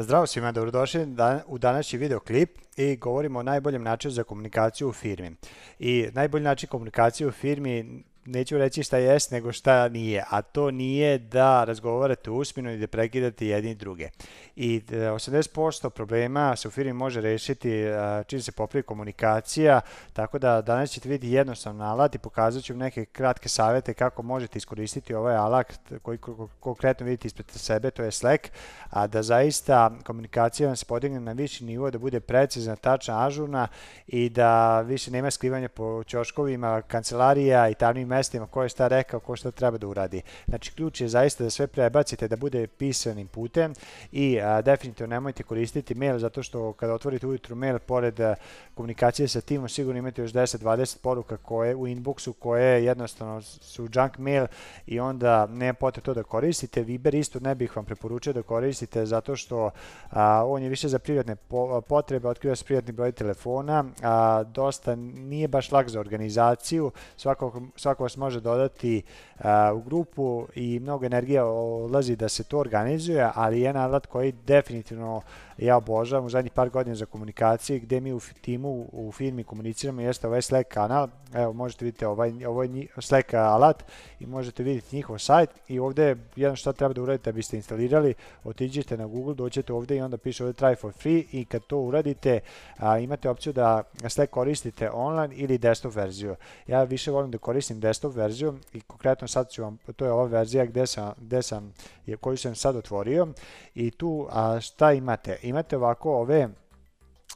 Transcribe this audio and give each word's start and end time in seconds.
Zdravo 0.00 0.26
svima, 0.26 0.52
dobrodošli 0.52 1.06
u 1.46 1.58
današnji 1.58 1.98
videoklip 1.98 2.58
i 2.76 2.96
govorimo 2.96 3.38
o 3.38 3.42
najboljem 3.42 3.82
načinu 3.82 4.12
za 4.12 4.24
komunikaciju 4.24 4.88
u 4.88 4.92
firmi. 4.92 5.36
I 5.78 6.08
najbolji 6.12 6.44
način 6.44 6.68
komunikacije 6.68 7.26
u 7.26 7.30
firmi 7.30 8.04
neću 8.28 8.58
reći 8.58 8.82
šta 8.82 8.96
jest, 8.96 9.30
nego 9.30 9.52
šta 9.52 9.88
nije. 9.88 10.24
A 10.30 10.42
to 10.42 10.70
nije 10.70 11.18
da 11.18 11.64
razgovarate 11.64 12.30
usmino 12.30 12.72
i 12.72 12.78
da 12.78 12.86
prekidate 12.86 13.46
jedni 13.46 13.74
druge. 13.74 14.08
I 14.56 14.82
e, 14.90 14.94
80% 14.94 15.90
problema 15.90 16.56
se 16.56 16.68
u 16.68 16.70
firmi 16.70 16.92
može 16.92 17.20
rešiti 17.20 17.70
e, 17.70 17.94
čim 18.26 18.42
se 18.42 18.52
popravi 18.52 18.82
komunikacija, 18.82 19.80
tako 20.12 20.38
da 20.38 20.62
danas 20.62 20.90
ćete 20.90 21.08
vidjeti 21.08 21.34
jednostavno 21.34 21.84
alat 21.84 22.14
i 22.14 22.18
pokazat 22.18 22.64
ću 22.64 22.74
neke 22.74 23.04
kratke 23.04 23.48
savete 23.48 23.94
kako 23.94 24.22
možete 24.22 24.58
iskoristiti 24.58 25.14
ovaj 25.14 25.36
alat 25.36 25.78
koji 26.02 26.18
konkretno 26.60 27.06
vidite 27.06 27.26
ispred 27.26 27.46
sebe, 27.50 27.90
to 27.90 28.02
je 28.02 28.10
Slack, 28.10 28.48
a 28.90 29.06
da 29.06 29.22
zaista 29.22 29.90
komunikacija 30.04 30.66
vam 30.66 30.76
se 30.76 30.86
podigne 30.86 31.20
na 31.20 31.32
viši 31.32 31.64
nivo, 31.64 31.90
da 31.90 31.98
bude 31.98 32.20
precizna, 32.20 32.76
tačna, 32.76 33.26
ažurna 33.26 33.68
i 34.06 34.28
da 34.28 34.80
više 34.80 35.10
nema 35.10 35.30
skrivanja 35.30 35.68
po 35.68 36.04
čoškovima, 36.04 36.82
kancelarija 36.82 37.68
i 37.68 37.74
tamnim 37.74 38.08
mestima 38.18 38.46
ko 38.46 38.62
je 38.62 38.68
šta 38.68 38.88
rekao, 38.88 39.20
ko 39.20 39.36
šta 39.36 39.50
treba 39.50 39.78
da 39.78 39.86
uradi. 39.86 40.22
Znači, 40.48 40.72
ključ 40.74 41.00
je 41.00 41.08
zaista 41.08 41.44
da 41.44 41.50
sve 41.50 41.66
prebacite 41.66 42.28
da 42.28 42.36
bude 42.36 42.66
pisanim 42.66 43.28
putem 43.28 43.74
i 44.12 44.40
a, 44.40 44.62
definitivno 44.62 45.14
nemojte 45.14 45.42
koristiti 45.42 45.94
mail 45.94 46.18
zato 46.18 46.42
što 46.42 46.72
kada 46.72 46.94
otvorite 46.94 47.26
ujutru 47.26 47.56
mail, 47.56 47.78
pored 47.78 48.20
a, 48.20 48.34
komunikacije 48.74 49.28
sa 49.28 49.40
timom, 49.40 49.68
sigurno 49.68 49.98
imate 49.98 50.22
još 50.22 50.32
10-20 50.32 50.98
poruka 51.02 51.36
koje 51.36 51.74
u 51.74 51.86
inboxu 51.86 52.32
koje 52.32 52.84
jednostavno 52.84 53.42
su 53.42 53.88
junk 53.94 54.18
mail 54.18 54.46
i 54.86 55.00
onda 55.00 55.46
ne 55.46 55.74
potrebe 55.74 56.04
to 56.04 56.14
da 56.14 56.22
koristite. 56.22 56.82
Viber 56.82 57.14
isto 57.14 57.40
ne 57.40 57.54
bih 57.54 57.76
vam 57.76 57.84
preporučio 57.84 58.32
da 58.32 58.42
koristite 58.42 59.06
zato 59.06 59.36
što 59.36 59.70
a, 60.10 60.44
on 60.46 60.62
je 60.62 60.68
više 60.68 60.88
za 60.88 60.98
privatne 60.98 61.36
po, 61.36 61.80
potrebe, 61.80 62.28
otkriva 62.28 62.56
se 62.56 62.64
privatni 62.64 62.92
broj 62.92 63.12
telefona, 63.12 63.84
a, 64.02 64.42
dosta 64.42 64.96
nije 64.96 65.48
baš 65.48 65.72
lag 65.72 65.88
za 65.88 66.00
organizaciju, 66.00 66.90
svako, 67.16 67.62
svako 67.76 68.07
vas 68.08 68.16
može 68.16 68.40
dodati 68.40 69.02
a, 69.38 69.72
u 69.74 69.82
grupu 69.82 70.46
i 70.54 70.80
mnogo 70.80 71.06
energija 71.06 71.46
odlazi 71.46 72.16
da 72.16 72.28
se 72.28 72.44
to 72.44 72.58
organizuje, 72.58 73.30
ali 73.34 73.60
jedan 73.60 73.82
alat 73.82 74.06
koji 74.06 74.32
definitivno 74.32 75.20
ja 75.58 75.76
obožavam 75.76 76.26
u 76.26 76.30
zadnjih 76.30 76.52
par 76.52 76.70
godina 76.70 76.96
za 76.96 77.06
komunikacije 77.06 77.78
gdje 77.78 78.00
mi 78.00 78.12
u 78.12 78.20
timu 78.40 78.86
u 78.92 79.12
firmi 79.12 79.44
komuniciramo 79.44 80.00
jeste 80.00 80.26
ovaj 80.26 80.42
Slack 80.42 80.68
kanal. 80.68 81.08
Evo 81.34 81.52
možete 81.52 81.84
vidjeti 81.84 82.04
ovaj, 82.04 82.44
ovaj 82.44 82.68
Slack 83.00 83.34
alat 83.34 83.84
i 84.20 84.26
možete 84.26 84.62
vidjeti 84.62 84.96
njihov 84.96 85.18
sajt 85.18 85.50
i 85.68 85.78
ovdje 85.78 86.16
jedno 86.36 86.56
što 86.56 86.72
treba 86.72 86.94
da 86.94 87.02
uradite 87.02 87.32
da 87.32 87.34
biste 87.34 87.56
instalirali, 87.56 88.14
otiđite 88.44 88.96
na 88.96 89.06
Google, 89.06 89.34
doćete 89.34 89.72
ovdje 89.72 89.96
i 89.96 90.00
onda 90.00 90.16
piše 90.16 90.44
ovdje 90.44 90.66
try 90.66 90.80
for 90.80 90.92
free 90.92 91.24
i 91.32 91.44
kad 91.44 91.62
to 91.66 91.78
uradite 91.78 92.40
a, 92.78 92.98
imate 92.98 93.30
opciju 93.30 93.52
da 93.52 93.82
Slack 94.08 94.30
koristite 94.30 94.90
online 94.90 95.34
ili 95.34 95.58
desktop 95.58 95.94
verziju. 95.94 96.36
Ja 96.66 96.82
više 96.82 97.10
volim 97.10 97.30
da 97.30 97.38
koristim 97.38 97.80
desktop 97.80 97.97
verziju 98.02 98.58
i 98.72 98.80
konkretno 98.80 99.28
sad 99.28 99.50
ću 99.50 99.62
vam, 99.62 99.78
to 99.96 100.04
je 100.04 100.12
ova 100.12 100.24
verzija 100.24 100.66
gde 100.66 100.86
sam, 100.86 101.12
gde 101.16 101.42
sam 101.42 101.72
koju 102.20 102.36
sam 102.36 102.54
sad 102.54 102.76
otvorio 102.76 103.28
i 103.74 103.90
tu 103.90 104.28
a, 104.30 104.60
šta 104.60 104.92
imate? 104.92 105.38
Imate 105.42 105.76
ovako 105.76 106.12
ove 106.14 106.48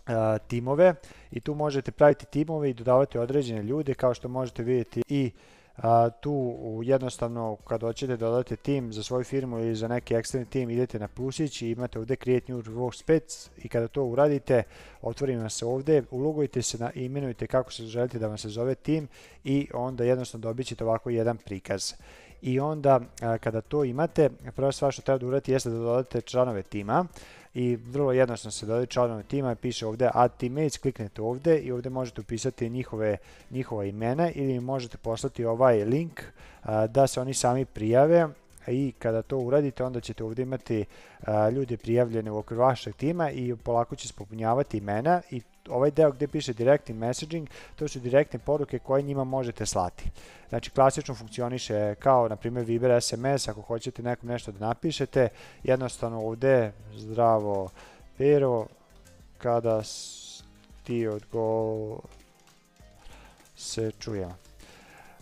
a, 0.07 0.39
timove 0.39 0.95
i 1.31 1.41
tu 1.41 1.55
možete 1.55 1.93
praviti 1.93 2.27
timove 2.27 2.71
i 2.71 2.75
dodavati 2.75 3.19
određene 3.19 3.63
ljude 3.63 3.95
kao 3.95 4.15
što 4.15 4.29
možete 4.29 4.63
vidjeti 4.63 5.03
i 5.09 5.31
a, 5.77 6.11
tu 6.11 6.55
jednostavno 6.85 7.57
kad 7.57 7.81
hoćete 7.81 8.17
da 8.17 8.27
dodate 8.27 8.57
tim 8.57 8.93
za 8.93 9.03
svoju 9.03 9.25
firmu 9.25 9.59
ili 9.59 9.75
za 9.75 9.89
neki 9.89 10.15
eksterni 10.15 10.47
tim 10.47 10.71
idete 10.71 10.99
na 10.99 11.09
plusić 11.09 11.63
i 11.63 11.71
imate 11.71 11.99
ovde 11.99 12.17
create 12.17 12.53
new 12.53 12.63
workspace 12.63 13.49
i 13.57 13.69
kada 13.69 13.89
to 13.89 14.05
uradite 14.05 14.63
otvori 15.03 15.37
vam 15.37 15.51
se 15.51 15.67
ovde, 15.67 16.03
ulogujte 16.11 16.63
se 16.63 16.79
na, 16.79 16.93
imenujte 16.93 17.47
kako 17.47 17.73
se 17.73 17.87
želite 17.87 18.19
da 18.19 18.27
vam 18.27 18.39
se 18.39 18.49
zove 18.49 18.75
tim 18.75 19.09
i 19.45 19.69
onda 19.75 20.05
jednostavno 20.05 20.43
dobit 20.43 20.67
ćete 20.67 20.85
ovako 20.85 21.11
jedan 21.11 21.37
prikaz. 21.37 21.93
I 22.43 22.61
onda 22.61 23.01
kada 23.41 23.61
to 23.61 23.85
imate, 23.85 24.31
prva 24.57 24.73
stvar 24.73 24.93
što 24.93 25.03
treba 25.03 25.19
da 25.19 25.27
uradite 25.27 25.53
jeste 25.53 25.71
da 25.71 25.77
dodate 25.77 26.21
članove 26.21 26.63
tima 26.63 27.07
i 27.55 27.77
vrlo 27.77 28.13
jednostavno 28.13 28.53
se 28.53 28.67
dodaju 28.67 28.87
članovi 28.87 29.23
tima, 29.23 29.53
i 29.53 29.57
piše 29.57 29.87
ovdje 29.87 30.11
add 30.15 30.33
teammates, 30.39 30.79
kliknete 30.79 31.23
ovdje 31.23 31.61
i 31.61 31.73
ovdje 31.73 31.91
možete 31.91 32.21
upisati 32.21 32.71
njihove, 32.71 33.17
njihova 33.51 33.85
imena 33.85 34.31
ili 34.31 34.61
možete 34.61 34.99
poslati 34.99 35.45
ovaj 35.45 35.85
link 35.85 36.21
da 36.89 37.07
se 37.07 37.21
oni 37.21 37.35
sami 37.35 37.65
prijave 37.65 38.29
i 38.67 38.93
kada 38.99 39.23
to 39.23 39.39
uradite 39.39 39.85
onda 39.85 40.01
ćete 40.01 40.25
ovdje 40.25 40.43
imati 40.43 40.85
a, 41.27 41.51
ljude 41.51 41.77
prijavljene 41.77 42.31
u 42.31 42.39
okviru 42.39 42.63
vašeg 42.63 42.95
tima 42.95 43.31
i 43.31 43.57
polako 43.57 43.97
će 43.97 44.09
se 44.09 44.15
popunjavati 44.17 44.79
imena 44.79 45.23
i 45.31 45.43
ovaj 45.69 45.91
deo 45.91 46.13
gdje 46.13 46.29
piše 46.29 46.55
directly 46.55 46.95
messaging, 46.95 47.49
to 47.77 47.89
su 47.89 48.01
direktne 48.01 48.39
poruke 48.39 48.79
koje 48.79 49.03
njima 49.03 49.25
možete 49.25 49.67
slati. 49.67 50.11
Znači, 50.49 50.71
klasično 50.71 51.15
funkcioniše 51.15 51.95
kao, 51.95 52.29
na 52.29 52.37
primjer, 52.37 52.65
Viber 52.65 53.03
SMS, 53.03 53.49
ako 53.49 53.61
hoćete 53.61 54.03
nekom 54.03 54.29
nešto 54.29 54.53
da 54.53 54.67
napišete, 54.67 55.29
jednostavno 55.65 56.21
ovdje, 56.21 56.73
zdravo, 56.97 57.71
Pero, 58.19 58.67
kada 59.39 59.83
ti 60.85 61.07
odgo 61.07 61.99
se 63.57 63.91
čujemo 63.99 64.52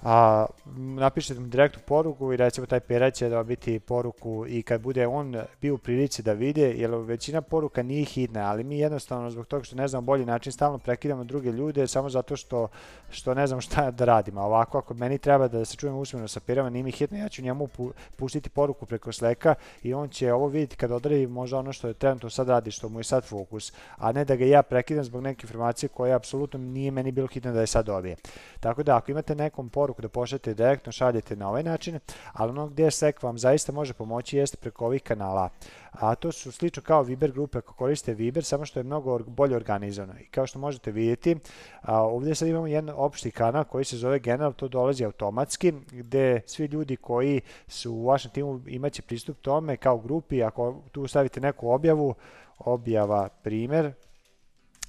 a, 0.03 0.47
napišete 0.77 1.41
mu 1.41 1.47
direktnu 1.47 1.83
poruku 1.87 2.33
i 2.33 2.37
recimo 2.37 2.67
taj 2.67 2.81
perac 2.81 3.15
će 3.15 3.29
dobiti 3.29 3.81
poruku 3.81 4.45
i 4.49 4.63
kad 4.63 4.81
bude 4.81 5.07
on 5.07 5.37
bio 5.61 5.75
u 5.75 5.79
prilici 5.79 6.23
da 6.23 6.33
vide, 6.33 6.73
jer 6.73 6.91
većina 6.91 7.41
poruka 7.41 7.83
nije 7.83 8.05
hitna, 8.05 8.51
ali 8.51 8.65
mi 8.65 8.79
jednostavno 8.79 9.31
zbog 9.31 9.47
toga 9.47 9.65
što 9.65 9.77
ne 9.77 9.89
znam 9.89 10.05
bolji 10.05 10.25
način 10.25 10.53
stalno 10.53 10.79
prekidamo 10.79 11.25
druge 11.25 11.53
ljude 11.53 11.87
samo 11.87 12.09
zato 12.09 12.37
što, 12.37 12.69
što 13.11 13.35
ne 13.35 13.47
znam 13.47 13.61
šta 13.61 13.91
da 13.91 14.05
radimo. 14.05 14.41
A 14.41 14.45
ovako, 14.45 14.79
ako 14.79 14.95
meni 14.95 15.19
treba 15.19 15.49
da 15.49 15.65
se 15.65 15.77
čujemo 15.77 15.99
usmeno 15.99 16.29
sa 16.29 16.41
perama, 16.41 16.71
nije 16.71 16.83
mi 16.83 16.91
hitno, 16.91 17.19
ja 17.19 17.29
ću 17.29 17.43
njemu 17.43 17.69
pustiti 18.17 18.51
poruku 18.51 18.87
preko 18.87 19.13
sleka 19.13 19.55
i 19.83 19.95
on 19.95 20.09
će 20.09 20.33
ovo 20.33 20.47
vidjeti 20.47 20.77
kad 20.77 20.91
odradi 20.91 21.27
možda 21.27 21.59
ono 21.59 21.73
što 21.73 21.89
je 21.89 21.95
trenutno 21.95 22.31
sad 22.31 22.49
radi, 22.49 22.71
što 22.71 22.89
mu 22.89 23.01
je 23.01 23.05
sad 23.05 23.25
fokus, 23.25 23.73
a 23.97 24.13
ne 24.13 24.25
da 24.25 24.37
ga 24.37 24.45
ja 24.45 24.63
prekidam 24.63 25.05
zbog 25.05 25.23
neke 25.23 25.45
informacije 25.45 25.89
koja 25.89 26.17
apsolutno 26.17 26.59
nije 26.59 26.91
meni 26.91 27.13
bilo 27.13 27.27
hitno 27.27 27.53
da 27.53 27.61
je 27.61 27.67
sad 27.67 27.87
dobije. 27.87 28.17
Tako 28.61 28.83
da 28.83 28.97
ako 28.97 29.11
imate 29.11 29.35
nekom 29.35 29.69
poruku 29.69 29.90
poruku 29.91 30.03
da 30.03 30.09
pošaljete 30.09 30.55
direktno, 30.55 30.93
šaljete 30.93 31.37
na 31.37 31.49
ovaj 31.49 31.63
način, 31.63 31.99
ali 32.33 32.51
ono 32.51 32.67
gdje 32.67 32.91
SEC 32.91 33.23
vam 33.23 33.39
zaista 33.39 33.73
može 33.73 33.95
pomoći 33.95 34.37
jeste 34.37 34.57
preko 34.57 34.87
ovih 34.87 35.03
kanala. 35.03 35.51
A 35.93 36.15
to 36.15 36.33
su 36.33 36.53
slično 36.53 36.83
kao 36.83 37.03
Viber 37.03 37.33
grupe 37.33 37.59
ako 37.59 37.75
koriste 37.75 38.15
Viber, 38.15 38.45
samo 38.45 38.65
što 38.65 38.81
je 38.81 38.85
mnogo 38.85 39.19
bolje 39.19 39.57
organizovano. 39.57 40.15
I 40.21 40.27
kao 40.27 40.47
što 40.47 40.59
možete 40.59 40.91
vidjeti, 40.91 41.37
a, 41.83 42.03
ovdje 42.03 42.35
sad 42.35 42.49
imamo 42.49 42.67
jedan 42.67 42.95
opšti 42.97 43.31
kanal 43.31 43.65
koji 43.65 43.85
se 43.85 43.97
zove 43.97 44.19
General, 44.19 44.53
to 44.53 44.69
dolazi 44.69 45.05
automatski, 45.05 45.73
gdje 45.91 46.43
svi 46.47 46.67
ljudi 46.67 46.97
koji 46.97 47.41
su 47.69 47.93
u 47.93 48.07
vašem 48.07 48.31
timu 48.31 48.61
imaće 48.67 49.03
pristup 49.03 49.41
tome 49.41 49.77
kao 49.77 49.99
grupi, 49.99 50.43
ako 50.43 50.83
tu 50.93 51.07
stavite 51.07 51.41
neku 51.41 51.71
objavu, 51.71 52.15
objava 52.59 53.29
primjer, 53.43 53.93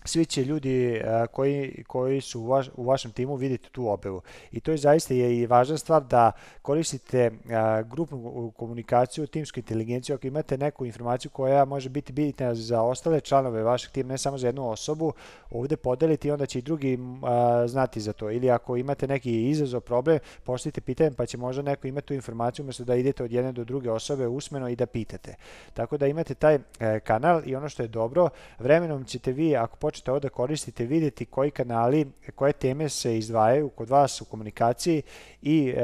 svi 0.05 0.25
će 0.25 0.43
ljudi 0.43 0.93
e, 0.93 1.27
koji, 1.31 1.83
koji 1.87 2.21
su 2.21 2.41
u, 2.41 2.47
vaš, 2.47 2.69
u 2.75 2.83
vašem 2.83 3.11
timu 3.11 3.35
vidjeti 3.35 3.69
tu 3.71 3.87
objavu. 3.87 4.21
I 4.51 4.59
to 4.59 4.71
je 4.71 4.77
zaista 4.77 5.13
je 5.13 5.37
i 5.37 5.45
važna 5.45 5.77
stvar 5.77 6.03
da 6.03 6.31
koristite 6.61 7.17
e, 7.17 7.31
grupnu 7.83 8.51
komunikaciju, 8.57 9.27
timsku 9.27 9.59
inteligenciju, 9.59 10.15
ako 10.15 10.27
imate 10.27 10.57
neku 10.57 10.85
informaciju 10.85 11.31
koja 11.31 11.65
može 11.65 11.89
biti 11.89 12.13
bitna 12.13 12.55
za 12.55 12.81
ostale 12.81 13.19
članove 13.19 13.63
vašeg 13.63 13.91
tima, 13.91 14.11
ne 14.11 14.17
samo 14.17 14.37
za 14.37 14.47
jednu 14.47 14.69
osobu, 14.69 15.13
ovdje 15.51 15.77
podeliti 15.77 16.27
i 16.27 16.31
onda 16.31 16.45
će 16.45 16.59
i 16.59 16.61
drugi 16.61 16.93
e, 16.93 16.97
znati 17.67 18.01
za 18.01 18.13
to. 18.13 18.31
Ili 18.31 18.49
ako 18.49 18.77
imate 18.77 19.07
neki 19.07 19.49
izazov, 19.49 19.81
problem, 19.81 20.19
postavite 20.43 20.81
pitanje 20.81 21.11
pa 21.11 21.25
će 21.25 21.37
možda 21.37 21.61
neko 21.61 21.87
imati 21.87 22.07
tu 22.07 22.13
informaciju 22.13 22.63
umjesto 22.63 22.83
da 22.83 22.95
idete 22.95 23.23
od 23.23 23.31
jedne 23.31 23.51
do 23.51 23.63
druge 23.63 23.91
osobe 23.91 24.27
usmeno 24.27 24.69
i 24.69 24.75
da 24.75 24.85
pitate. 24.85 25.35
Tako 25.73 25.97
da 25.97 26.07
imate 26.07 26.33
taj 26.33 26.59
kanal 27.03 27.41
i 27.45 27.55
ono 27.55 27.69
što 27.69 27.83
je 27.83 27.87
dobro, 27.87 28.29
vremenom 28.59 29.05
ćete 29.05 29.31
vi, 29.31 29.55
ako 29.55 29.77
počnete 29.91 30.11
ovo 30.11 30.19
da 30.19 30.29
koristite, 30.29 30.85
vidjeti 30.85 31.25
koji 31.25 31.51
kanali, 31.51 32.11
koje 32.35 32.53
teme 32.53 32.89
se 32.89 33.17
izdvajaju 33.17 33.69
kod 33.69 33.89
vas 33.89 34.21
u 34.21 34.25
komunikaciji 34.25 35.01
i 35.41 35.73
e, 35.77 35.83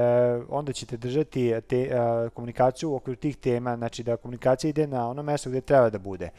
onda 0.49 0.73
ćete 0.73 0.97
držati 0.97 1.53
te, 1.67 1.81
e, 1.81 2.29
komunikaciju 2.33 2.91
u 2.91 2.95
okviru 2.95 3.19
tih 3.19 3.37
tema, 3.37 3.75
znači 3.75 4.03
da 4.03 4.17
komunikacija 4.17 4.69
ide 4.69 4.87
na 4.87 5.09
ono 5.09 5.23
mesto 5.23 5.49
gdje 5.49 5.61
treba 5.61 5.89
da 5.89 5.99
bude. 5.99 6.29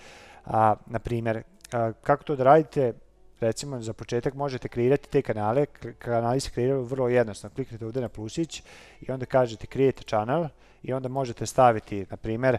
A, 0.46 0.76
na 0.86 0.98
primjer, 0.98 1.42
a, 1.72 1.88
e, 1.88 1.92
kako 2.02 2.24
to 2.24 2.36
da 2.36 2.44
radite, 2.44 2.92
recimo 3.40 3.82
za 3.82 3.92
početak 3.92 4.34
možete 4.34 4.68
kreirati 4.68 5.10
te 5.10 5.22
kanale, 5.22 5.66
kanali 5.98 6.40
se 6.40 6.50
kreiraju 6.50 6.82
vrlo 6.82 7.08
jednostavno, 7.08 7.54
kliknete 7.54 7.86
ovdje 7.86 8.02
na 8.02 8.08
plusić 8.08 8.62
i 9.00 9.12
onda 9.12 9.26
kažete 9.26 9.66
create 9.66 10.02
channel 10.02 10.48
i 10.82 10.92
onda 10.92 11.08
možete 11.08 11.46
staviti, 11.46 12.06
na 12.10 12.16
primjer, 12.16 12.58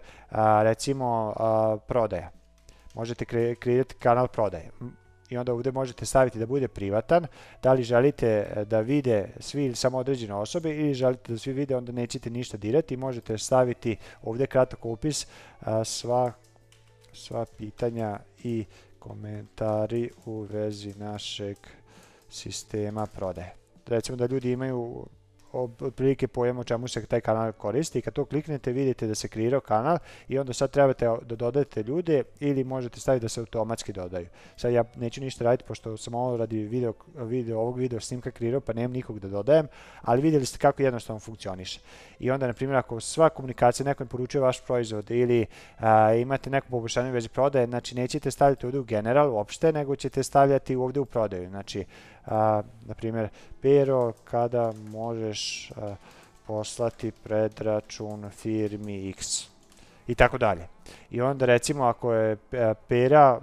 recimo 0.61 1.33
a, 1.38 1.77
prodaja. 1.88 2.29
Možete 2.95 3.25
kreirati 3.56 3.95
kanal 3.95 4.27
prodaje 4.27 4.71
i 5.29 5.37
onda 5.37 5.53
ovdje 5.53 5.71
možete 5.71 6.05
staviti 6.05 6.39
da 6.39 6.45
bude 6.45 6.67
privatan, 6.67 7.27
da 7.63 7.73
li 7.73 7.83
želite 7.83 8.27
eh, 8.27 8.65
da 8.65 8.79
vide 8.79 9.29
svi 9.39 9.65
ili 9.65 9.75
samo 9.75 9.97
određene 9.97 10.33
osobe 10.33 10.75
ili 10.75 10.93
želite 10.93 11.31
da 11.31 11.37
svi 11.37 11.53
vide, 11.53 11.75
onda 11.75 11.91
nećete 11.91 12.29
ništa 12.29 12.57
dirati, 12.57 12.97
možete 12.97 13.37
staviti 13.37 13.97
ovdje 14.21 14.47
kratak 14.47 14.85
opis, 14.85 15.27
sva 15.85 16.31
sva 17.13 17.45
pitanja 17.57 18.19
i 18.43 18.65
komentari 18.99 20.09
u 20.25 20.41
vezi 20.41 20.93
našeg 20.97 21.57
sistema 22.29 23.05
prodaje. 23.05 23.53
Recimo 23.87 24.15
da 24.15 24.25
ljudi 24.25 24.51
imaju 24.51 25.05
otprilike 25.53 26.27
pojem 26.27 26.59
o 26.59 26.63
čemu 26.63 26.87
se 26.87 27.05
taj 27.05 27.21
kanal 27.21 27.51
koristi 27.51 27.99
i 27.99 28.01
kad 28.01 28.13
to 28.13 28.25
kliknete 28.25 28.71
vidite 28.71 29.07
da 29.07 29.15
se 29.15 29.27
kreirao 29.27 29.59
kanal 29.59 29.97
i 30.27 30.39
onda 30.39 30.53
sad 30.53 30.71
trebate 30.71 31.05
da 31.05 31.35
dodate 31.35 31.83
ljude 31.83 32.23
ili 32.39 32.63
možete 32.63 32.99
staviti 32.99 33.25
da 33.25 33.29
se 33.29 33.39
automatski 33.39 33.93
dodaju. 33.93 34.27
Sad 34.57 34.73
ja 34.73 34.83
neću 34.95 35.21
ništa 35.21 35.43
raditi 35.43 35.67
pošto 35.67 35.97
sam 35.97 36.15
ovo 36.15 36.37
radi 36.37 36.63
video, 36.63 36.93
video 37.15 37.59
ovog 37.59 37.77
video 37.77 37.99
snimka 37.99 38.31
kreirao 38.31 38.61
pa 38.61 38.73
nemam 38.73 38.91
nikog 38.91 39.19
da 39.19 39.27
dodajem, 39.27 39.67
ali 40.01 40.21
vidjeli 40.21 40.45
ste 40.45 40.57
kako 40.57 40.81
jednostavno 40.81 41.19
funkcioniše. 41.19 41.79
I 42.19 42.31
onda 42.31 42.47
na 42.47 42.53
primjer 42.53 42.77
ako 42.77 42.99
sva 42.99 43.29
komunikacija 43.29 43.85
nekom 43.85 44.07
poručuje 44.07 44.41
vaš 44.41 44.65
proizvod 44.65 45.11
ili 45.11 45.45
a, 45.77 46.13
imate 46.13 46.49
neko 46.49 46.67
poboljšanje 46.69 47.09
u 47.09 47.13
vezi 47.13 47.29
prodaje, 47.29 47.67
znači 47.67 47.95
nećete 47.95 48.31
staviti 48.31 48.65
ovdje 48.65 48.79
u 48.79 48.83
general 48.83 49.33
uopšte, 49.33 49.71
nego 49.71 49.95
ćete 49.95 50.23
stavljati 50.23 50.75
ovdje 50.75 51.01
u 51.01 51.05
prodaju. 51.05 51.49
Znači 51.49 51.85
a, 52.25 52.62
na 52.86 52.94
primjer, 52.94 53.30
Pero, 53.62 54.13
kada 54.24 54.74
možeš 54.92 55.71
a, 55.71 55.95
poslati 56.48 57.12
predračun 57.12 58.30
firmi 58.30 59.10
X 59.10 59.48
i 60.07 60.16
tako 60.16 60.38
dalje. 60.38 60.68
I 61.10 61.21
onda 61.21 61.45
recimo 61.45 61.83
ako 61.83 62.13
je 62.13 62.38
Pera 62.88 63.39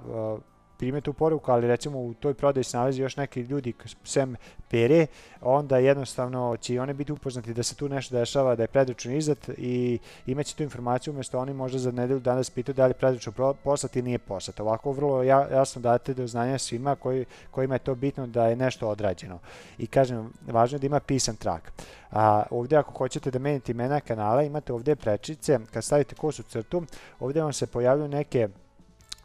prime 0.79 1.01
tu 1.01 1.13
poruku, 1.13 1.53
ali 1.53 1.67
recimo 1.67 1.99
u 1.99 2.15
toj 2.15 2.35
prodaji 2.35 2.65
se 2.65 2.77
nalazi 2.77 3.03
još 3.03 3.17
neki 3.17 3.41
ljudi 3.41 3.73
sem 4.05 4.37
pere, 4.71 5.07
onda 5.41 5.79
jednostavno 5.79 6.57
će 6.57 6.75
i 6.75 6.79
one 6.79 6.95
biti 6.95 7.13
upoznati 7.13 7.55
da 7.55 7.63
se 7.63 7.75
tu 7.75 7.89
nešto 7.89 8.19
dešava, 8.19 8.57
da 8.57 8.63
je 8.63 8.67
predračun 8.67 9.13
izdat 9.13 9.49
i 9.49 9.99
imaće 10.27 10.57
tu 10.57 10.63
informaciju 10.63 11.13
umjesto 11.13 11.39
oni 11.39 11.53
možda 11.53 11.79
za 11.79 11.91
nedelju 11.91 12.21
danas 12.21 12.51
pitaju 12.51 12.75
da 12.75 12.87
li 12.87 12.95
predračun 12.95 13.33
poslat 13.65 13.97
i 13.97 14.03
nije 14.03 14.19
poslat. 14.19 14.61
Ovako 14.61 14.93
vrlo 14.93 15.23
jasno 15.23 15.83
date 15.83 16.15
do 16.15 16.27
znanja 16.27 16.59
svima 16.59 16.97
koji, 16.97 17.25
kojima 17.51 17.75
je 17.75 17.79
to 17.79 17.95
bitno 17.95 18.27
da 18.27 18.47
je 18.47 18.57
nešto 18.57 18.89
odrađeno. 18.89 19.39
I 19.79 19.87
kažem, 19.87 20.33
važno 20.47 20.77
je 20.77 20.81
da 20.81 20.87
ima 20.87 21.01
pisan 21.01 21.37
trak. 21.37 21.73
A, 22.11 22.43
ovdje 22.51 22.79
ako 22.79 22.93
hoćete 22.99 23.31
da 23.31 23.39
menite 23.39 23.73
imena 23.73 24.01
kanala, 24.01 24.43
imate 24.43 24.73
ovdje 24.73 24.97
prečice, 24.97 25.59
kad 25.73 25.85
stavite 25.85 26.15
kosu 26.15 26.43
crtu, 26.43 26.83
ovdje 27.21 27.43
vam 27.43 27.53
se 27.53 27.67
pojavljuju 27.67 28.09
neke 28.09 28.49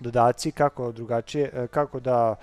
dodaci 0.01 0.51
kako 0.51 0.91
drugačije, 0.91 1.51
e, 1.53 1.67
kako 1.67 1.99
da 1.99 2.35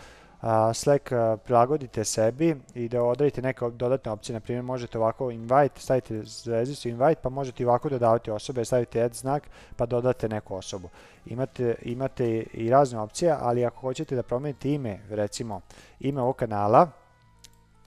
Slack 0.75 1.13
e, 1.13 1.37
prilagodite 1.45 2.05
sebi 2.05 2.57
i 2.75 2.89
da 2.89 3.03
odradite 3.03 3.43
neke 3.43 3.71
dodatne 3.71 4.13
opcije. 4.13 4.35
Na 4.35 4.41
primjer, 4.41 4.65
možete 4.65 4.99
ovako 4.99 5.31
invite, 5.31 5.81
stavite 5.81 6.23
zvezdicu 6.25 6.89
invite, 6.89 7.21
pa 7.23 7.29
možete 7.29 7.67
ovako 7.67 7.89
dodavati 7.89 8.31
osobe, 8.31 8.65
stavite 8.65 9.03
add 9.03 9.15
znak, 9.15 9.43
pa 9.77 9.87
dodate 9.87 10.29
neku 10.29 10.55
osobu. 10.55 10.89
Imate, 11.27 11.75
imate 11.83 12.43
i 12.53 12.71
razne 12.71 13.01
opcije, 13.01 13.37
ali 13.41 13.65
ako 13.65 13.81
hoćete 13.81 14.17
da 14.17 14.23
promijenite 14.23 14.71
ime, 14.71 14.99
recimo 15.11 15.61
ime 16.01 16.23
ovog 16.23 16.37
kanala, 16.37 16.91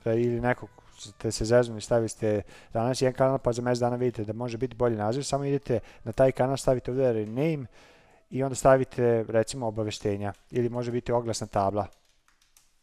e, 0.06 0.22
ili 0.22 0.42
nekog 0.42 0.70
ste 1.02 1.32
se 1.32 1.46
zeznuli 1.46 1.82
stavili 1.82 2.10
ste 2.10 2.42
danas 2.74 3.02
jedan 3.02 3.14
kanal, 3.14 3.38
pa 3.38 3.54
za 3.54 3.62
mjesec 3.62 3.80
dana 3.80 3.96
vidite 3.96 4.24
da 4.24 4.34
može 4.34 4.58
biti 4.58 4.76
bolji 4.76 4.96
naziv, 4.96 5.22
samo 5.22 5.46
idete 5.46 5.80
na 6.04 6.12
taj 6.12 6.32
kanal, 6.32 6.58
stavite 6.58 6.92
ovdje 6.92 7.14
rename, 7.14 7.66
i 8.32 8.44
onda 8.44 8.56
stavite 8.56 9.26
recimo 9.28 9.68
obaveštenja 9.68 10.34
ili 10.52 10.70
može 10.70 10.92
biti 10.92 11.12
oglasna 11.12 11.48
tabla. 11.48 11.88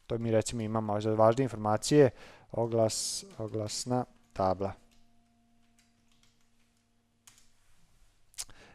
To 0.06 0.18
mi 0.18 0.30
recimo 0.30 0.62
imamo 0.62 1.00
za 1.00 1.14
važne 1.14 1.42
informacije, 1.42 2.10
oglas, 2.52 3.24
oglasna 3.38 4.04
tabla. 4.32 4.72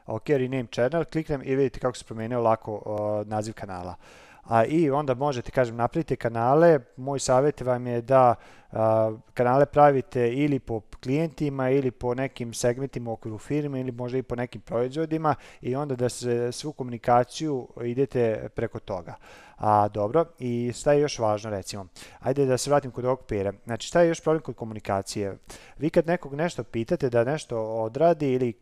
Ok, 0.06 0.30
rename 0.30 0.68
channel, 0.72 1.06
kliknem 1.06 1.42
i 1.46 1.56
vidite 1.56 1.80
kako 1.80 1.98
se 1.98 2.06
promijenio 2.06 2.42
lako 2.42 2.82
o, 2.86 3.24
naziv 3.26 3.54
kanala. 3.54 3.96
A, 4.44 4.66
I 4.66 4.90
onda 4.90 5.14
možete, 5.14 5.52
kažem, 5.52 5.76
napraviti 5.76 6.16
kanale. 6.16 6.80
Moj 6.98 7.20
savjet 7.20 7.62
vam 7.62 7.88
je 7.88 8.02
da 8.02 8.36
a, 8.72 9.18
kanale 9.34 9.66
pravite 9.66 10.34
ili 10.34 10.60
po 10.60 10.82
klijentima 11.04 11.70
ili 11.70 11.92
po 11.92 12.14
nekim 12.14 12.54
segmentima 12.54 13.10
u 13.10 13.14
okviru 13.14 13.38
firme 13.38 13.80
ili 13.80 13.92
možda 13.92 14.18
i 14.18 14.24
po 14.24 14.36
nekim 14.36 14.62
proizvodima 14.62 15.36
i 15.62 15.76
onda 15.76 15.96
da 15.96 16.10
se 16.10 16.52
svu 16.52 16.72
komunikaciju 16.72 17.68
idete 17.84 18.50
preko 18.56 18.80
toga. 18.80 19.16
A, 19.58 19.88
dobro, 19.88 20.26
i 20.40 20.72
šta 20.76 20.94
je 20.94 21.02
još 21.02 21.20
važno 21.20 21.50
recimo? 21.50 21.88
Ajde 22.20 22.46
da 22.46 22.58
se 22.58 22.70
vratim 22.70 22.92
kod 22.92 23.06
ovog 23.06 23.26
pera. 23.28 23.54
Znači 23.66 23.88
šta 23.88 24.02
je 24.02 24.08
još 24.08 24.22
problem 24.22 24.42
kod 24.42 24.56
komunikacije? 24.56 25.38
Vi 25.78 25.90
kad 25.90 26.08
nekog 26.08 26.34
nešto 26.34 26.64
pitate 26.64 27.10
da 27.10 27.24
nešto 27.24 27.60
odradi 27.60 28.32
ili 28.32 28.54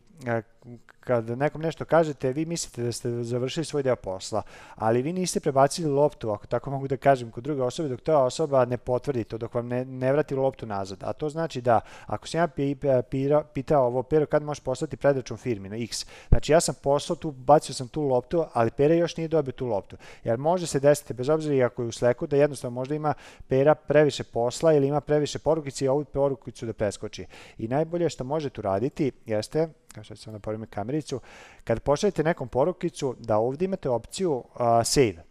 kad 0.99 1.29
nekom 1.29 1.61
nešto 1.61 1.85
kažete, 1.85 2.33
vi 2.33 2.45
mislite 2.45 2.83
da 2.83 2.91
ste 2.91 3.23
završili 3.23 3.65
svoj 3.65 3.83
deo 3.83 3.95
posla, 3.95 4.41
ali 4.75 5.01
vi 5.01 5.13
niste 5.13 5.39
prebacili 5.39 5.89
loptu, 5.89 6.29
ako 6.31 6.47
tako 6.47 6.71
mogu 6.71 6.87
da 6.87 6.97
kažem, 6.97 7.31
kod 7.31 7.43
druge 7.43 7.61
osobe, 7.61 7.89
dok 7.89 8.01
ta 8.01 8.17
osoba 8.23 8.65
ne 8.65 8.77
potvrdi 8.77 9.23
to, 9.23 9.37
dok 9.37 9.53
vam 9.53 9.67
ne, 9.67 9.85
ne 9.85 10.11
vrati 10.11 10.35
loptu 10.35 10.65
nazad. 10.65 11.03
A 11.03 11.13
to 11.13 11.29
znači 11.29 11.61
da, 11.61 11.79
ako 12.05 12.27
sam 12.27 12.39
ja 12.39 12.47
e, 12.57 13.01
pira, 13.09 13.43
pitao 13.53 13.85
ovo, 13.85 14.03
Pero, 14.03 14.25
kad 14.25 14.43
možeš 14.43 14.63
poslati 14.63 14.97
predračun 14.97 15.37
firmi 15.37 15.69
na 15.69 15.75
X, 15.75 16.05
znači 16.29 16.51
ja 16.51 16.59
sam 16.59 16.75
poslao 16.83 17.15
tu, 17.15 17.31
bacio 17.31 17.75
sam 17.75 17.87
tu 17.87 18.01
loptu, 18.01 18.45
ali 18.53 18.71
Pera 18.71 18.93
još 18.93 19.17
nije 19.17 19.27
dobio 19.27 19.51
tu 19.51 19.65
loptu. 19.65 19.97
Jer 20.23 20.37
može 20.37 20.67
se 20.67 20.79
desiti, 20.79 21.13
bez 21.13 21.29
obzira 21.29 21.55
i 21.55 21.63
ako 21.63 21.81
je 21.81 21.87
u 21.87 21.91
sleku, 21.91 22.27
da 22.27 22.35
jednostavno 22.37 22.75
možda 22.75 22.95
ima 22.95 23.13
Pera 23.47 23.75
previše 23.75 24.23
posla 24.23 24.73
ili 24.73 24.87
ima 24.87 25.01
previše 25.01 25.39
porukice 25.39 25.85
i 25.85 25.87
ovu 25.87 26.05
porukicu 26.05 26.65
da 26.65 26.73
preskoči. 26.73 27.25
I 27.57 27.67
najbolje 27.67 28.09
što 28.09 28.23
možete 28.23 28.61
uraditi 28.61 29.11
jeste 29.25 29.67
kao 29.91 30.03
što 30.03 30.15
ćemo 30.15 30.39
da 30.39 30.39
kamericu, 30.65 31.19
kad 31.63 31.79
pošaljete 31.79 32.23
nekom 32.23 32.47
porukicu 32.47 33.15
da 33.19 33.37
ovdje 33.37 33.65
imate 33.65 33.89
opciju 33.89 34.33
uh, 34.33 34.45
save. 34.83 35.30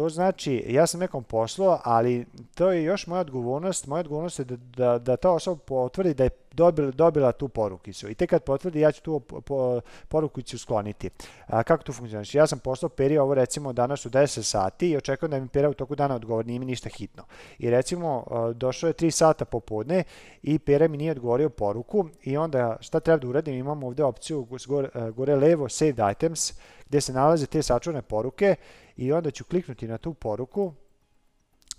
To 0.00 0.08
znači, 0.08 0.64
ja 0.68 0.86
sam 0.86 1.00
nekom 1.00 1.24
poslao, 1.24 1.80
ali 1.84 2.26
to 2.54 2.72
je 2.72 2.84
još 2.84 3.06
moja 3.06 3.20
odgovornost. 3.20 3.86
Moja 3.86 4.00
odgovornost 4.00 4.38
je 4.38 4.44
da, 4.44 4.56
da, 4.56 4.98
da 4.98 5.16
ta 5.16 5.30
osoba 5.30 5.60
potvrdi 5.66 6.14
da 6.14 6.24
je 6.24 6.30
dobila, 6.52 6.90
dobila 6.90 7.32
tu 7.32 7.48
porukicu. 7.48 8.08
I 8.08 8.14
tek 8.14 8.30
kad 8.30 8.42
potvrdi, 8.42 8.80
ja 8.80 8.92
ću 8.92 9.02
tu 9.02 9.20
po, 9.20 9.80
porukicu 10.08 10.58
skloniti. 10.58 11.10
A, 11.46 11.62
kako 11.62 11.84
to 11.84 11.92
funkcionira? 11.92 12.30
Ja 12.32 12.46
sam 12.46 12.58
poslao 12.58 12.88
Peri 12.88 13.18
ovo 13.18 13.34
recimo 13.34 13.72
danas 13.72 14.06
u 14.06 14.10
10 14.10 14.42
sati 14.42 14.90
i 14.90 14.96
očekujem 14.96 15.30
da 15.30 15.40
mi 15.40 15.48
Pera 15.48 15.70
u 15.70 15.74
toku 15.74 15.94
dana 15.94 16.14
odgovor, 16.14 16.46
nije 16.46 16.58
mi 16.58 16.64
ništa 16.64 16.88
hitno. 16.88 17.24
I 17.58 17.70
recimo, 17.70 18.24
došlo 18.54 18.88
je 18.88 18.94
3 18.94 19.10
sata 19.10 19.44
popodne 19.44 20.04
i 20.42 20.58
Pera 20.58 20.88
mi 20.88 20.96
nije 20.96 21.12
odgovorio 21.12 21.50
poruku 21.50 22.08
i 22.22 22.36
onda 22.36 22.76
šta 22.80 23.00
treba 23.00 23.18
da 23.18 23.28
uradim? 23.28 23.54
Imamo 23.54 23.86
ovdje 23.86 24.04
opciju 24.04 24.46
gore, 24.66 24.88
gore 25.10 25.36
levo, 25.36 25.68
Save 25.68 26.12
Items, 26.12 26.52
gdje 26.88 27.00
se 27.00 27.12
nalaze 27.12 27.46
te 27.46 27.62
sačuvane 27.62 28.02
poruke 28.02 28.56
i 29.00 29.12
onda 29.12 29.30
ću 29.30 29.44
kliknuti 29.44 29.88
na 29.88 29.98
tu 29.98 30.14
poruku 30.14 30.72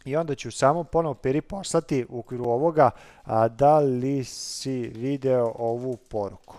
i 0.06 0.16
onda 0.16 0.36
ću 0.36 0.52
samo 0.52 0.84
ponovo 0.84 1.16
peri 1.16 1.42
poslati 1.42 2.06
u 2.10 2.20
okviru 2.20 2.46
ovoga 2.46 2.92
a, 3.24 3.48
da 3.48 3.80
li 3.80 4.24
si 4.24 4.92
video 4.96 5.54
ovu 5.58 5.98
poruku. 5.98 6.56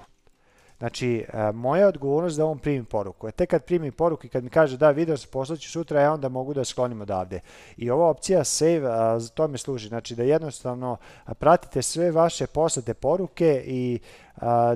Znači, 0.83 1.25
e, 1.33 1.53
moja 1.53 1.89
odgovornost 1.89 2.37
da 2.37 2.47
on 2.47 2.59
primi 2.59 2.85
poruku. 2.85 3.29
E, 3.29 3.33
tek 3.33 3.51
kad 3.51 3.65
primi 3.65 3.91
poruku 3.91 4.27
i 4.27 4.29
kad 4.29 4.45
mi 4.45 4.51
kaže 4.51 4.77
da 4.77 4.91
video 4.91 5.17
se 5.17 5.27
poslaću 5.27 5.71
sutra, 5.71 6.01
ja 6.01 6.13
onda 6.13 6.29
mogu 6.29 6.55
da 6.55 6.65
sklonim 6.65 7.01
odavde. 7.01 7.41
I 7.77 7.91
ova 7.91 8.09
opcija 8.09 8.45
save, 8.45 8.89
a, 8.91 9.19
za 9.19 9.29
to 9.29 9.49
mi 9.49 9.59
služi. 9.59 9.89
Znači, 9.89 10.15
da 10.15 10.23
jednostavno 10.23 10.97
pratite 11.39 11.83
sve 11.83 12.11
vaše 12.11 12.47
poslate 12.47 12.95
poruke 12.95 13.63
i 13.67 13.99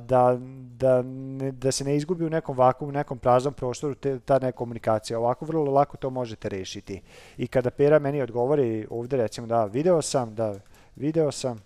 da, 0.00 0.38
da, 0.78 1.02
ne, 1.02 1.52
da 1.52 1.72
se 1.72 1.84
ne 1.84 1.96
izgubi 1.96 2.24
u 2.24 2.30
nekom 2.30 2.56
vakumu, 2.56 2.92
nekom 2.92 3.18
praznom 3.18 3.54
prostoru 3.54 3.94
te, 3.94 4.18
ta 4.18 4.38
neka 4.38 4.58
komunikacija. 4.58 5.18
Ovako 5.18 5.44
vrlo 5.44 5.72
lako 5.72 5.96
to 5.96 6.10
možete 6.10 6.48
rešiti. 6.48 7.02
I 7.36 7.46
kada 7.46 7.70
Pera 7.70 7.98
meni 7.98 8.22
odgovori 8.22 8.86
ovdje 8.90 9.18
recimo 9.18 9.46
da 9.46 9.64
video 9.64 10.02
sam, 10.02 10.34
da 10.34 10.54
video 10.96 11.32
sam 11.32 11.58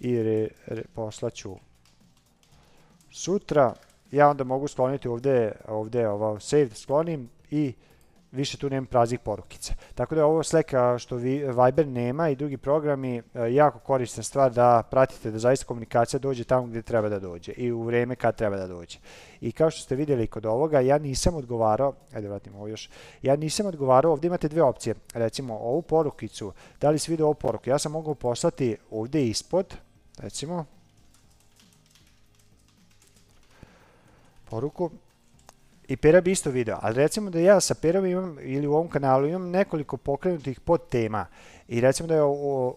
i 0.00 0.22
re, 0.22 0.48
re, 0.66 0.82
poslaću 0.94 1.67
sutra, 3.10 3.74
ja 4.10 4.28
onda 4.28 4.44
mogu 4.44 4.68
skloniti 4.68 5.08
ovdje, 5.08 5.52
ovdje 5.68 6.08
ovo 6.08 6.26
ovaj, 6.26 6.40
save 6.40 6.68
sklonim 6.74 7.30
i 7.50 7.74
više 8.32 8.58
tu 8.58 8.70
nema 8.70 8.86
praznih 8.86 9.20
porukica. 9.20 9.74
Tako 9.94 10.14
da 10.14 10.26
ovo 10.26 10.42
Slack 10.42 10.70
što 10.98 11.16
vi, 11.16 11.44
Viber 11.44 11.86
nema 11.86 12.28
i 12.28 12.36
drugi 12.36 12.56
programi 12.56 13.16
e, 13.16 13.22
jako 13.54 13.78
korisna 13.78 14.22
stvar 14.22 14.52
da 14.52 14.82
pratite 14.90 15.30
da 15.30 15.38
zaista 15.38 15.66
komunikacija 15.66 16.20
dođe 16.20 16.44
tamo 16.44 16.66
gdje 16.66 16.82
treba 16.82 17.08
da 17.08 17.18
dođe 17.18 17.52
i 17.52 17.72
u 17.72 17.82
vrijeme 17.82 18.16
kad 18.16 18.36
treba 18.36 18.56
da 18.56 18.66
dođe. 18.66 18.98
I 19.40 19.52
kao 19.52 19.70
što 19.70 19.82
ste 19.82 19.96
vidjeli 19.96 20.26
kod 20.26 20.46
ovoga, 20.46 20.80
ja 20.80 20.98
nisam 20.98 21.34
odgovarao, 21.34 21.94
ajde 22.14 22.28
vratim 22.28 22.54
ovo 22.54 22.68
još, 22.68 22.90
ja 23.22 23.36
nisam 23.36 23.66
odgovarao, 23.66 24.12
ovdje 24.12 24.28
imate 24.28 24.48
dve 24.48 24.62
opcije, 24.62 24.94
recimo 25.14 25.54
ovu 25.54 25.82
porukicu, 25.82 26.52
da 26.80 26.90
li 26.90 26.98
se 26.98 27.12
vidio 27.12 27.26
ovu 27.26 27.34
poruku, 27.34 27.70
ja 27.70 27.78
sam 27.78 27.92
mogao 27.92 28.14
poslati 28.14 28.76
ovdje 28.90 29.28
ispod, 29.28 29.76
recimo, 30.18 30.64
poruku, 34.50 34.90
i 35.88 35.96
Pera 35.96 36.20
bi 36.20 36.30
isto 36.30 36.50
video, 36.50 36.78
ali 36.82 36.94
recimo 36.94 37.30
da 37.30 37.38
ja 37.38 37.60
sa 37.60 37.74
Perom 37.74 38.06
imam, 38.06 38.38
ili 38.40 38.66
u 38.66 38.74
ovom 38.74 38.88
kanalu 38.88 39.26
imam 39.26 39.50
nekoliko 39.50 39.96
pokrenutih 39.96 40.60
pod 40.60 40.88
tema 40.88 41.26
i 41.68 41.80
recimo 41.80 42.06
da 42.06 42.14
je 42.14 42.22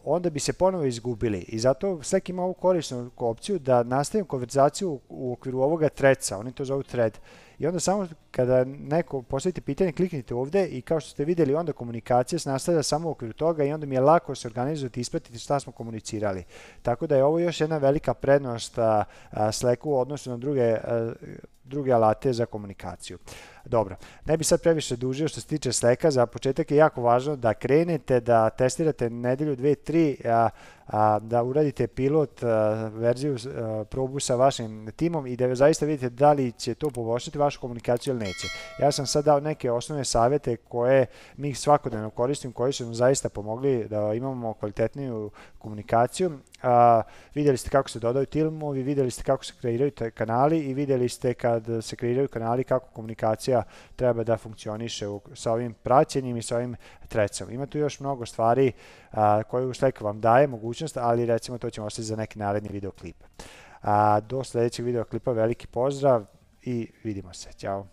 onda 0.03 0.29
bi 0.29 0.39
se 0.39 0.53
ponovo 0.53 0.83
izgubili 0.83 1.39
i 1.39 1.59
zato 1.59 2.03
Slack 2.03 2.29
ima 2.29 2.43
ovu 2.43 2.53
korisnu 2.53 3.11
opciju 3.17 3.59
da 3.59 3.83
nastavim 3.83 4.25
konverzaciju 4.25 4.99
u 5.09 5.33
okviru 5.33 5.59
ovoga 5.59 5.89
treca, 5.89 6.37
oni 6.37 6.51
to 6.51 6.65
zovu 6.65 6.83
thread 6.83 7.19
i 7.59 7.67
onda 7.67 7.79
samo 7.79 8.07
kada 8.31 8.63
neko 8.63 9.21
postavite 9.21 9.61
pitanje 9.61 9.91
kliknite 9.91 10.35
ovdje 10.35 10.67
i 10.67 10.81
kao 10.81 10.99
što 10.99 11.09
ste 11.09 11.25
vidjeli, 11.25 11.55
onda 11.55 11.73
komunikacija 11.73 12.39
se 12.39 12.49
nastavlja 12.49 12.83
samo 12.83 13.09
u 13.09 13.11
okviru 13.11 13.33
toga 13.33 13.63
i 13.63 13.73
onda 13.73 13.85
mi 13.85 13.95
je 13.95 14.01
lako 14.01 14.35
se 14.35 14.47
organizovati 14.47 14.99
i 14.99 15.01
ispratiti 15.01 15.39
šta 15.39 15.59
smo 15.59 15.71
komunicirali. 15.71 16.43
Tako 16.81 17.07
da 17.07 17.15
je 17.15 17.23
ovo 17.23 17.39
još 17.39 17.61
jedna 17.61 17.77
velika 17.77 18.13
prednost 18.13 18.77
Slacku 19.51 19.91
u 19.91 19.99
odnosu 19.99 20.29
na 20.29 20.37
druge 20.37 20.77
druge 21.63 21.91
alate 21.91 22.33
za 22.33 22.45
komunikaciju. 22.45 23.17
Dobro, 23.65 23.95
ne 24.25 24.37
bi 24.37 24.43
sad 24.43 24.61
previše 24.61 24.95
dužio 24.95 25.27
što 25.27 25.41
se 25.41 25.47
tiče 25.47 25.71
sleka, 25.71 26.11
za 26.11 26.25
početak 26.25 26.71
je 26.71 26.77
jako 26.77 27.01
važno 27.01 27.35
da 27.35 27.53
krenete, 27.53 28.19
da 28.19 28.49
testirate 28.49 29.09
nedelju, 29.09 29.55
dve, 29.55 29.75
tri, 29.75 30.17
a, 30.25 30.49
a, 30.91 31.19
da 31.19 31.43
uradite 31.43 31.87
pilot 31.87 32.43
a, 32.43 32.47
verziju 32.93 33.35
a, 33.35 33.83
probu 33.89 34.19
sa 34.19 34.35
vašim 34.35 34.91
timom 34.95 35.27
i 35.27 35.35
da 35.35 35.55
zaista 35.55 35.85
vidite 35.85 36.09
da 36.09 36.33
li 36.33 36.51
će 36.51 36.75
to 36.75 36.89
poboljšati 36.89 37.37
vašu 37.37 37.59
komunikaciju 37.59 38.13
ili 38.13 38.19
neće. 38.19 38.47
Ja 38.79 38.91
sam 38.91 39.05
sad 39.05 39.25
dao 39.25 39.39
neke 39.39 39.71
osnovne 39.71 40.05
savjete 40.05 40.55
koje 40.55 41.05
mi 41.37 41.53
svakodnevno 41.53 42.09
koristim, 42.09 42.51
koji 42.51 42.73
su 42.73 42.83
nam 42.83 42.93
zaista 42.93 43.29
pomogli 43.29 43.87
da 43.89 44.13
imamo 44.13 44.53
kvalitetniju 44.53 45.31
komunikaciju. 45.57 46.31
A, 46.63 47.01
vidjeli 47.35 47.57
ste 47.57 47.69
kako 47.69 47.89
se 47.89 47.99
dodaju 47.99 48.25
tilmovi, 48.25 48.83
vidjeli 48.83 49.11
ste 49.11 49.23
kako 49.23 49.45
se 49.45 49.53
kreiraju 49.61 49.91
kanali 50.13 50.59
i 50.59 50.73
vidjeli 50.73 51.09
ste 51.09 51.33
kad 51.33 51.65
se 51.81 51.95
kreiraju 51.95 52.27
kanali 52.27 52.63
kako 52.63 52.87
komunikacija 52.87 53.63
treba 53.95 54.23
da 54.23 54.37
funkcioniše 54.37 55.07
u, 55.07 55.21
sa 55.33 55.51
ovim 55.51 55.73
praćenjem 55.73 56.37
i 56.37 56.41
sa 56.41 56.55
ovim 56.55 56.75
trecom. 57.07 57.51
Ima 57.51 57.65
tu 57.65 57.77
još 57.77 57.99
mnogo 57.99 58.25
stvari 58.25 58.71
a, 59.11 59.43
koje 59.43 59.65
u 59.65 59.73
Slack 59.73 60.01
vam 60.01 60.21
daje 60.21 60.47
mogućnost, 60.47 60.80
ali 60.95 61.25
recimo 61.25 61.57
to 61.57 61.69
ćemo 61.69 61.87
ostati 61.87 62.03
za 62.03 62.15
neki 62.15 62.39
naredni 62.39 62.69
videoklip. 62.69 63.23
A, 63.81 64.19
do 64.19 64.43
sljedećeg 64.43 64.85
videoklipa 64.85 65.31
veliki 65.31 65.67
pozdrav 65.67 66.25
i 66.61 66.91
vidimo 67.03 67.33
se. 67.33 67.53
Ćao! 67.53 67.91